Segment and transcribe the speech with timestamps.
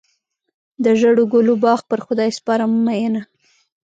[0.83, 3.21] د ژړو ګلو باغ پر خدای سپارم مینه.